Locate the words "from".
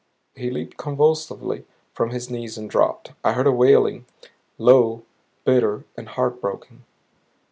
1.93-2.09